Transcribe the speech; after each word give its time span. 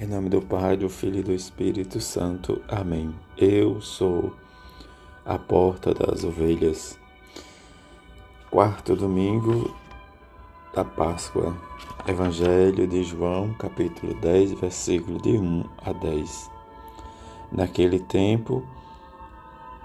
Em 0.00 0.06
nome 0.06 0.28
do 0.28 0.40
Pai, 0.40 0.76
do 0.76 0.88
Filho 0.88 1.18
e 1.18 1.22
do 1.24 1.32
Espírito 1.32 2.00
Santo. 2.00 2.62
Amém. 2.68 3.12
Eu 3.36 3.80
sou 3.80 4.32
a 5.26 5.36
porta 5.36 5.92
das 5.92 6.22
ovelhas. 6.22 6.96
Quarto 8.48 8.94
domingo 8.94 9.74
da 10.72 10.84
Páscoa. 10.84 11.52
Evangelho 12.06 12.86
de 12.86 13.02
João, 13.02 13.52
capítulo 13.54 14.14
10, 14.20 14.52
versículo 14.60 15.20
de 15.20 15.30
1 15.30 15.64
a 15.84 15.92
10. 15.92 16.50
Naquele 17.50 17.98
tempo, 17.98 18.62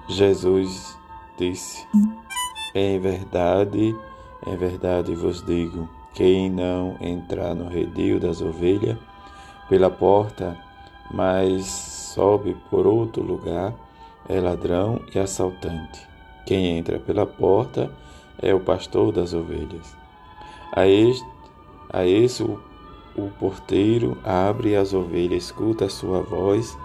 Jesus 0.10 0.96
disse: 1.40 1.88
Em 2.76 3.00
verdade, 3.00 3.98
em 4.46 4.58
verdade 4.58 5.16
vos 5.16 5.44
digo, 5.44 5.90
quem 6.14 6.52
não 6.52 6.98
entrar 7.02 7.56
no 7.56 7.68
redil 7.68 8.20
das 8.20 8.44
ovelhas 8.44 8.96
pela 9.70 9.90
porta, 9.90 10.58
mas 11.12 11.66
sobe 11.66 12.56
por 12.70 12.86
outro 12.86 13.24
lugar, 13.24 13.74
é 14.28 14.40
ladrão 14.40 15.02
e 15.14 15.20
assaltante. 15.20 16.08
Quem 16.46 16.78
entra 16.78 17.00
pela 17.00 17.26
porta 17.26 17.92
é 18.42 18.54
o 18.54 18.60
pastor 18.60 19.12
das 19.12 19.34
ovelhas. 19.34 19.96
A 20.74 20.88
este, 20.88 21.26
a 21.92 22.06
esse 22.06 22.44
o, 22.44 22.60
o 23.16 23.30
porteiro 23.40 24.18
abre 24.24 24.76
as 24.76 24.94
ovelhas, 24.94 25.46
escuta 25.46 25.86
a 25.86 25.90
sua 25.90 26.22
voz, 26.22 26.78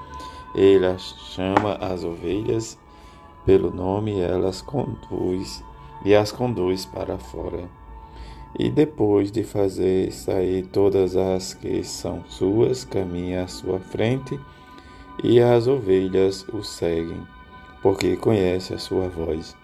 ele 0.55 0.87
as 0.87 1.03
chama 1.35 1.75
as 1.75 2.05
ovelhas 2.05 2.79
pelo 3.49 3.71
nome 3.71 4.21
elas 4.21 4.61
conduz 4.61 5.65
e 6.05 6.15
as 6.15 6.31
conduz 6.31 6.85
para 6.85 7.17
fora. 7.17 7.67
E 8.57 8.71
depois 8.71 9.33
de 9.33 9.43
fazer 9.43 10.13
sair 10.13 10.67
todas 10.67 11.17
as 11.17 11.55
que 11.55 11.83
são 11.83 12.25
suas, 12.29 12.85
caminha 12.85 13.45
à 13.45 13.49
sua 13.49 13.79
frente, 13.79 14.39
e 15.23 15.41
as 15.41 15.67
ovelhas 15.67 16.47
o 16.53 16.63
seguem, 16.63 17.27
porque 17.83 18.17
conhece 18.17 18.75
a 18.75 18.79
sua 18.79 19.09
voz. 19.09 19.57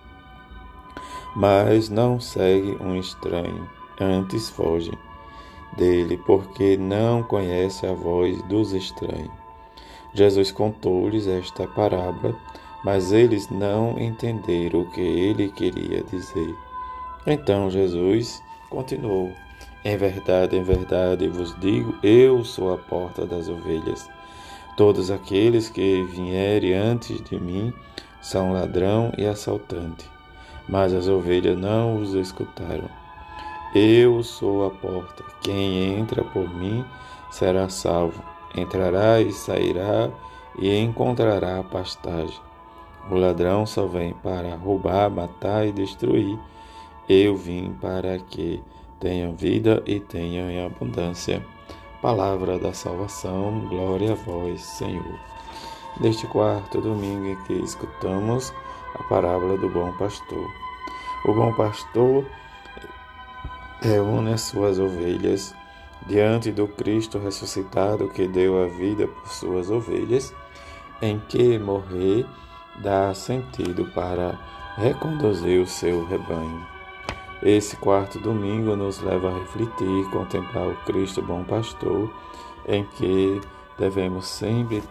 Mas 1.36 1.88
não 1.88 2.20
segue 2.20 2.76
um 2.80 2.96
estranho, 2.96 3.68
antes 4.00 4.50
foge 4.50 4.92
dele, 5.76 6.16
porque 6.26 6.76
não 6.76 7.22
conhece 7.22 7.86
a 7.86 7.92
voz 7.92 8.40
dos 8.44 8.72
estranhos. 8.72 9.32
Jesus 10.12 10.52
contou-lhes 10.52 11.26
esta 11.26 11.66
parábola, 11.66 12.36
mas 12.84 13.12
eles 13.12 13.48
não 13.50 13.98
entenderam 13.98 14.82
o 14.82 14.90
que 14.90 15.00
ele 15.00 15.48
queria 15.50 16.02
dizer. 16.04 16.54
Então 17.26 17.68
Jesus 17.70 18.40
continuou: 18.74 19.32
Em 19.84 19.96
verdade, 19.96 20.56
em 20.56 20.62
verdade 20.62 21.28
vos 21.28 21.58
digo, 21.60 21.94
eu 22.02 22.44
sou 22.44 22.74
a 22.74 22.78
porta 22.78 23.24
das 23.24 23.48
ovelhas. 23.48 24.08
Todos 24.76 25.10
aqueles 25.10 25.68
que 25.68 26.02
vierem 26.02 26.74
antes 26.74 27.22
de 27.22 27.38
mim 27.38 27.72
são 28.20 28.52
ladrão 28.52 29.12
e 29.16 29.24
assaltante, 29.24 30.10
mas 30.68 30.92
as 30.92 31.06
ovelhas 31.06 31.56
não 31.56 31.96
os 31.96 32.14
escutaram. 32.14 32.88
Eu 33.74 34.22
sou 34.22 34.66
a 34.66 34.70
porta. 34.70 35.24
Quem 35.42 35.98
entra 35.98 36.24
por 36.24 36.48
mim 36.48 36.84
será 37.30 37.68
salvo. 37.68 38.22
Entrará 38.56 39.20
e 39.20 39.32
sairá 39.32 40.10
e 40.58 40.76
encontrará 40.76 41.62
pastagem. 41.64 42.38
O 43.10 43.16
ladrão 43.16 43.66
só 43.66 43.86
vem 43.86 44.14
para 44.14 44.54
roubar, 44.54 45.10
matar 45.10 45.66
e 45.66 45.72
destruir. 45.72 46.38
Eu 47.08 47.36
vim 47.36 47.76
para 47.80 48.18
que 48.18 48.62
tenham 48.98 49.34
vida 49.34 49.82
e 49.86 50.00
tenham 50.00 50.48
em 50.48 50.64
abundância. 50.64 51.44
Palavra 52.00 52.58
da 52.58 52.72
salvação, 52.72 53.66
glória 53.68 54.12
a 54.12 54.14
vós, 54.14 54.62
Senhor. 54.62 55.20
Neste 56.00 56.26
quarto 56.26 56.80
domingo 56.80 57.26
em 57.26 57.36
que 57.44 57.52
escutamos 57.52 58.52
a 58.94 59.02
parábola 59.04 59.58
do 59.58 59.68
bom 59.68 59.92
pastor. 59.98 60.50
O 61.26 61.34
bom 61.34 61.52
pastor 61.54 62.24
reúne 63.82 64.32
as 64.32 64.40
suas 64.40 64.78
ovelhas 64.78 65.54
diante 66.06 66.50
do 66.50 66.66
Cristo 66.66 67.18
ressuscitado 67.18 68.08
que 68.08 68.26
deu 68.26 68.62
a 68.62 68.66
vida 68.66 69.06
por 69.06 69.28
suas 69.28 69.70
ovelhas, 69.70 70.34
em 71.02 71.18
que 71.28 71.58
morrer 71.58 72.26
dá 72.82 73.12
sentido 73.14 73.84
para 73.94 74.38
reconduzir 74.76 75.60
o 75.60 75.66
seu 75.66 76.06
rebanho. 76.06 76.73
Esse 77.42 77.76
quarto 77.76 78.18
domingo 78.18 78.76
nos 78.76 79.00
leva 79.00 79.28
a 79.28 79.38
refletir, 79.38 80.10
contemplar 80.10 80.68
o 80.68 80.76
Cristo 80.84 81.20
bom 81.20 81.44
pastor, 81.44 82.10
em 82.66 82.84
que 82.84 83.40
devemos 83.78 84.26
sempre 84.26 84.82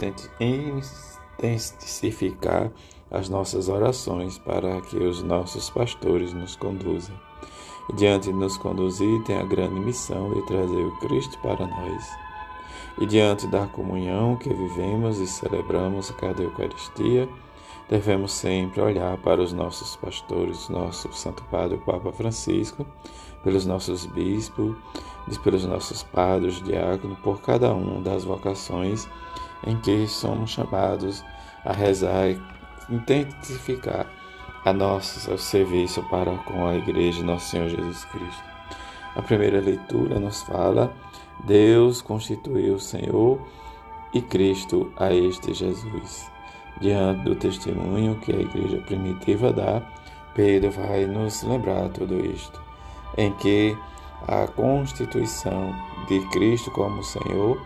intensificar 1.40 2.72
as 3.10 3.30
nossas 3.30 3.70
orações 3.70 4.38
para 4.40 4.82
que 4.82 4.98
os 4.98 5.24
nossos 5.24 5.70
pastores 5.70 6.34
nos 6.34 6.56
conduzam. 6.56 7.16
Diante 7.96 8.28
de 8.28 8.34
nos 8.34 8.58
conduzir, 8.58 9.24
tem 9.24 9.38
a 9.38 9.44
grande 9.44 9.80
missão 9.80 10.34
de 10.34 10.46
trazer 10.46 10.84
o 10.86 11.00
Cristo 11.00 11.38
para 11.40 11.68
nós. 11.68 12.10
E 13.00 13.06
diante 13.06 13.48
da 13.48 13.68
comunhão 13.68 14.36
que 14.36 14.54
vivemos 14.54 15.20
e 15.20 15.28
celebramos 15.28 16.12
cada 16.12 16.42
Eucaristia, 16.42 17.28
devemos 17.90 18.32
sempre 18.32 18.82
olhar 18.82 19.18
para 19.18 19.42
os 19.42 19.54
nossos 19.54 19.96
pastores, 19.96 20.70
nosso 20.70 21.12
Santo 21.14 21.44
Padre, 21.46 21.76
o 21.76 21.82
Papa 21.82 22.12
Francisco, 22.12 22.86
pelos 23.44 23.66
nossos 23.66 24.06
bispos, 24.06 24.76
pelos 25.44 25.66
nossos 25.66 26.04
padres, 26.04 26.62
diáconos, 26.64 27.20
por 27.20 27.42
cada 27.42 27.74
uma 27.74 28.02
das 28.02 28.24
vocações 28.24 29.08
em 29.66 29.78
que 29.78 30.08
somos 30.08 30.52
chamados 30.52 31.24
a 31.64 31.72
rezar 31.72 32.30
e 32.30 32.42
intensificar 32.90 34.08
a 34.66 34.74
nosso 34.74 35.38
serviço 35.38 36.02
para 36.04 36.36
com 36.40 36.68
a 36.68 36.76
Igreja 36.76 37.24
Nosso 37.24 37.50
Senhor 37.50 37.70
Jesus 37.70 38.06
Cristo. 38.06 38.44
A 39.16 39.22
primeira 39.22 39.60
leitura 39.60 40.20
nos 40.20 40.42
fala: 40.44 40.94
Deus 41.44 42.02
constituiu 42.02 42.76
o 42.76 42.80
Senhor 42.80 43.40
e 44.14 44.22
Cristo 44.22 44.92
a 44.98 45.14
este 45.14 45.54
Jesus 45.54 46.33
diante 46.80 47.24
do 47.24 47.36
testemunho 47.36 48.16
que 48.16 48.32
a 48.32 48.40
igreja 48.40 48.78
primitiva 48.80 49.52
dá, 49.52 49.82
Pedro 50.34 50.72
vai 50.72 51.06
nos 51.06 51.44
lembrar 51.44 51.90
tudo 51.90 52.26
isto, 52.26 52.60
em 53.18 53.32
que 53.34 53.78
a 54.28 54.48
constituição 54.48 55.76
de 56.08 56.20
Cristo 56.30 56.72
como 56.72 57.04
Senhor, 57.04 57.62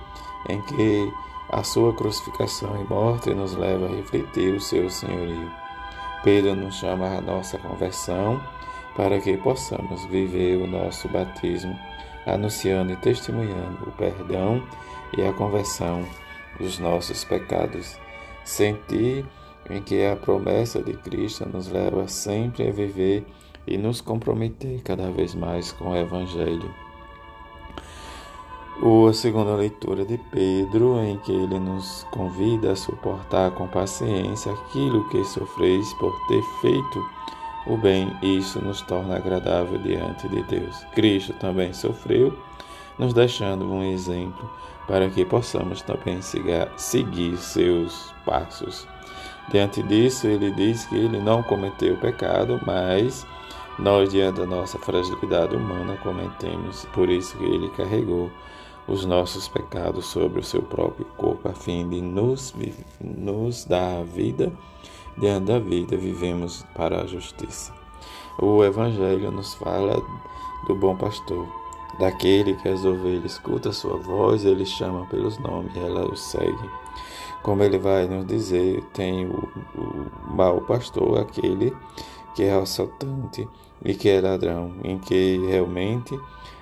em 0.49 0.61
que 0.63 1.11
a 1.49 1.63
sua 1.63 1.93
crucificação 1.93 2.81
e 2.81 2.83
morte 2.87 3.33
nos 3.33 3.55
leva 3.55 3.85
a 3.85 3.95
refletir 3.95 4.53
o 4.53 4.59
seu 4.59 4.89
senhorio. 4.89 5.49
Pedro 6.23 6.55
nos 6.55 6.75
chama 6.75 7.07
à 7.07 7.21
nossa 7.21 7.57
conversão 7.57 8.41
para 8.95 9.19
que 9.19 9.37
possamos 9.37 10.03
viver 10.05 10.57
o 10.57 10.67
nosso 10.67 11.07
batismo, 11.07 11.77
anunciando 12.25 12.91
e 12.91 12.97
testemunhando 12.97 13.87
o 13.87 13.91
perdão 13.91 14.61
e 15.15 15.23
a 15.23 15.31
conversão 15.31 16.03
dos 16.59 16.79
nossos 16.79 17.23
pecados 17.23 17.97
sentir 18.47 19.25
em 19.69 19.81
que 19.81 20.05
a 20.05 20.15
promessa 20.15 20.81
de 20.81 20.93
Cristo 20.93 21.47
nos 21.47 21.67
leva 21.67 22.07
sempre 22.07 22.67
a 22.67 22.71
viver 22.71 23.25
e 23.67 23.77
nos 23.77 23.99
comprometer 23.99 24.81
cada 24.83 25.11
vez 25.11 25.35
mais 25.35 25.73
com 25.73 25.91
o 25.91 25.95
Evangelho. 25.95 26.73
O, 28.81 29.07
a 29.07 29.13
segunda 29.13 29.55
leitura 29.55 30.05
de 30.05 30.17
Pedro, 30.31 30.99
em 31.03 31.17
que 31.17 31.31
ele 31.31 31.59
nos 31.59 32.05
convida 32.11 32.71
a 32.71 32.75
suportar 32.75 33.51
com 33.51 33.67
paciência 33.67 34.53
aquilo 34.53 35.09
que 35.09 35.23
sofreis 35.25 35.91
por 35.95 36.15
ter 36.27 36.41
feito 36.61 37.09
o 37.65 37.75
bem, 37.75 38.15
isso 38.21 38.61
nos 38.61 38.81
torna 38.83 39.17
agradável 39.17 39.77
diante 39.79 40.29
de 40.29 40.41
Deus. 40.43 40.85
Cristo 40.93 41.33
também 41.33 41.73
sofreu, 41.73 42.33
nos 42.97 43.13
deixando 43.13 43.65
um 43.65 43.83
exemplo 43.83 44.49
para 44.87 45.09
que 45.09 45.25
possamos 45.25 45.81
também 45.81 46.19
seguir 46.21 47.37
seus 47.37 48.13
passos. 48.25 48.87
Diante 49.49 49.83
disso, 49.83 50.27
ele 50.27 50.51
diz 50.51 50.85
que 50.85 50.95
ele 50.95 51.19
não 51.19 51.43
cometeu 51.43 51.97
pecado, 51.97 52.59
mas 52.65 53.25
nós, 53.77 54.09
diante 54.09 54.39
da 54.39 54.45
nossa 54.45 54.77
fragilidade 54.79 55.55
humana, 55.55 55.97
cometemos. 55.97 56.85
Por 56.93 57.09
isso 57.09 57.37
que 57.37 57.45
ele 57.45 57.69
carregou 57.69 58.31
os 58.87 59.05
nossos 59.05 59.47
pecados 59.47 60.05
sobre 60.05 60.39
o 60.39 60.43
seu 60.43 60.61
próprio 60.61 61.05
corpo, 61.17 61.49
a 61.49 61.53
fim 61.53 61.87
de 61.87 62.01
nos, 62.01 62.53
nos 62.99 63.65
dar 63.65 63.99
a 63.99 64.03
vida. 64.03 64.51
Diante 65.17 65.45
da 65.45 65.59
vida, 65.59 65.97
vivemos 65.97 66.65
para 66.75 67.01
a 67.01 67.07
justiça. 67.07 67.73
O 68.39 68.63
Evangelho 68.63 69.31
nos 69.31 69.53
fala 69.55 70.01
do 70.67 70.75
bom 70.75 70.95
pastor 70.95 71.66
Daquele 71.99 72.53
que 72.55 72.69
as 72.69 72.85
ovelhas 72.85 73.33
escuta 73.33 73.71
sua 73.71 73.97
voz, 73.97 74.45
ele 74.45 74.65
chama 74.65 75.05
pelos 75.07 75.39
nomes 75.39 75.75
e 75.75 75.79
ela 75.79 76.05
o 76.05 76.15
segue. 76.15 76.69
Como 77.41 77.63
ele 77.63 77.79
vai 77.79 78.07
nos 78.07 78.25
dizer, 78.27 78.83
tem 78.93 79.25
o, 79.25 79.49
o 79.75 80.35
mau 80.35 80.61
pastor, 80.61 81.19
aquele 81.19 81.75
que 82.35 82.43
é 82.43 82.53
assaltante 82.53 83.47
e 83.83 83.95
que 83.95 84.09
é 84.09 84.21
ladrão, 84.21 84.73
em 84.83 84.99
que 84.99 85.37
realmente 85.47 86.19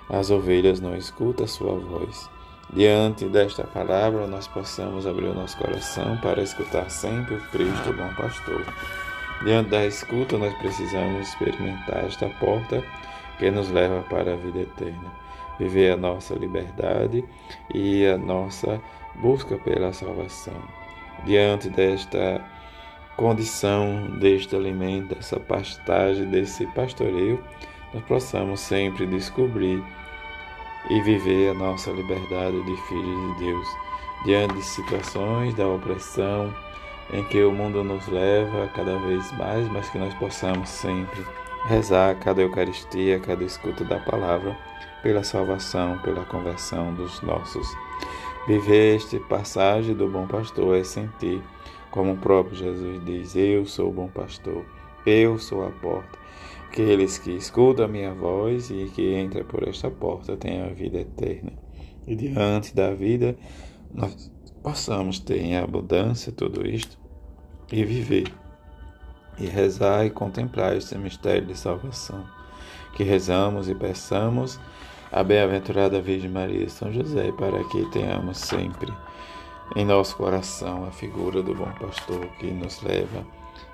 as 0.09 0.29
ovelhas 0.29 0.79
não 0.79 0.95
escutam 0.95 1.43
a 1.43 1.47
sua 1.47 1.77
voz. 1.77 2.29
diante 2.73 3.25
desta 3.25 3.63
palavra, 3.65 4.27
nós 4.27 4.47
possamos 4.47 5.05
abrir 5.05 5.27
o 5.27 5.33
nosso 5.33 5.57
coração 5.57 6.17
para 6.17 6.41
escutar 6.41 6.89
sempre 6.89 7.35
o 7.35 7.41
Cristo, 7.49 7.93
bom 7.93 8.13
pastor. 8.15 8.65
Diante 9.43 9.69
da 9.69 9.85
escuta, 9.85 10.37
nós 10.37 10.53
precisamos 10.59 11.27
experimentar 11.27 12.05
esta 12.05 12.29
porta 12.39 12.81
que 13.37 13.51
nos 13.51 13.69
leva 13.69 14.01
para 14.03 14.33
a 14.33 14.37
vida 14.37 14.59
eterna. 14.59 15.24
Viver 15.59 15.93
a 15.93 15.97
nossa 15.97 16.33
liberdade 16.35 17.23
e 17.73 18.05
a 18.05 18.17
nossa 18.17 18.81
busca 19.15 19.57
pela 19.57 19.93
salvação. 19.93 20.61
Diante 21.25 21.69
desta 21.69 22.43
condição, 23.15 24.17
deste 24.19 24.55
alimento, 24.55 25.15
dessa 25.15 25.39
pastagem, 25.39 26.25
desse 26.25 26.65
pastoreio, 26.67 27.41
nós 27.93 28.03
possamos 28.03 28.59
sempre 28.59 29.05
descobrir 29.05 29.81
e 30.89 31.01
viver 31.01 31.51
a 31.51 31.53
nossa 31.53 31.91
liberdade 31.91 32.61
de 32.63 32.77
filhos 32.87 33.37
de 33.37 33.45
Deus 33.45 33.67
diante 34.25 34.55
de 34.55 34.63
situações 34.63 35.53
da 35.55 35.67
opressão 35.67 36.53
em 37.13 37.23
que 37.25 37.43
o 37.43 37.51
mundo 37.51 37.83
nos 37.83 38.07
leva 38.07 38.67
cada 38.75 38.97
vez 38.99 39.31
mais, 39.33 39.67
mas 39.69 39.89
que 39.89 39.97
nós 39.97 40.13
possamos 40.15 40.69
sempre 40.69 41.23
rezar 41.65 42.15
cada 42.19 42.41
Eucaristia, 42.41 43.19
cada 43.19 43.43
escuta 43.43 43.83
da 43.83 43.99
palavra 43.99 44.57
pela 45.01 45.23
salvação, 45.23 45.99
pela 45.99 46.25
conversão 46.25 46.93
dos 46.93 47.21
nossos. 47.21 47.67
Viver 48.47 48.95
este 48.95 49.19
passagem 49.19 49.95
do 49.95 50.07
bom 50.07 50.27
pastor 50.27 50.77
é 50.77 50.83
sentir, 50.83 51.41
como 51.91 52.13
o 52.13 52.17
próprio 52.17 52.55
Jesus 52.55 53.03
diz: 53.03 53.35
Eu 53.35 53.65
sou 53.65 53.89
o 53.89 53.93
bom 53.93 54.07
pastor, 54.07 54.63
eu 55.05 55.37
sou 55.39 55.65
a 55.65 55.71
porta. 55.71 56.19
Aqueles 56.67 57.17
que 57.17 57.31
escutam 57.31 57.85
a 57.85 57.87
minha 57.87 58.13
voz 58.13 58.69
e 58.69 58.91
que 58.93 59.17
entram 59.17 59.45
por 59.45 59.67
esta 59.67 59.89
porta 59.89 60.35
têm 60.35 60.61
a 60.61 60.67
vida 60.67 60.99
eterna. 60.99 61.53
E 62.05 62.15
diante 62.15 62.75
da 62.75 62.93
vida, 62.93 63.35
nós 63.93 64.31
possamos 64.61 65.19
ter 65.19 65.41
em 65.41 65.57
abundância 65.57 66.31
tudo 66.31 66.67
isto 66.67 66.99
e 67.71 67.83
viver, 67.83 68.31
e 69.37 69.45
rezar 69.45 70.05
e 70.05 70.09
contemplar 70.09 70.75
este 70.75 70.97
mistério 70.97 71.45
de 71.45 71.57
salvação. 71.57 72.23
Que 72.93 73.03
rezamos 73.03 73.69
e 73.69 73.75
peçamos 73.75 74.59
a 75.11 75.23
bem-aventurada 75.23 76.01
Virgem 76.01 76.29
Maria 76.29 76.65
e 76.65 76.69
São 76.69 76.91
José 76.91 77.31
para 77.33 77.63
que 77.65 77.85
tenhamos 77.91 78.37
sempre 78.37 78.91
em 79.75 79.85
nosso 79.85 80.15
coração 80.15 80.85
a 80.85 80.91
figura 80.91 81.41
do 81.41 81.53
bom 81.53 81.71
pastor 81.79 82.25
que 82.39 82.51
nos 82.51 82.81
leva 82.81 83.25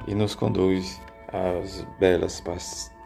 e 0.08 0.16
nos 0.16 0.36
conduz 0.36 1.02
às 1.28 1.86
belas 2.00 2.42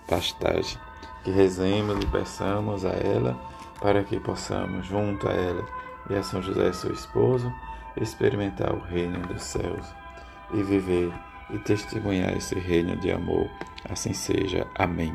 pastagens. 0.08 0.80
Que 1.24 1.32
rezemos 1.32 1.98
e 2.04 2.08
peçamos 2.08 2.86
a 2.86 2.92
ela 2.92 3.40
para 3.82 4.04
que 4.04 4.20
possamos, 4.20 4.86
junto 4.86 5.28
a 5.28 5.34
ela 5.34 5.66
e 6.10 6.16
a 6.16 6.24
São 6.24 6.42
José, 6.42 6.72
seu 6.72 6.94
esposo, 6.94 7.52
experimentar 7.98 8.74
o 8.74 8.80
reino 8.80 9.20
dos 9.28 9.42
céus 9.42 9.86
e 10.54 10.62
viver 10.62 11.12
e 11.50 11.58
testemunhar 11.60 12.36
esse 12.36 12.56
reino 12.56 12.96
de 12.96 13.12
amor. 13.12 13.50
Assim 13.90 14.14
seja. 14.14 14.68
Amém. 14.76 15.14